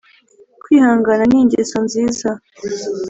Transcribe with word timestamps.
kwihangana 0.61 1.23
ni 1.29 1.37
ingeso 1.41 1.77
nziza 1.85 2.29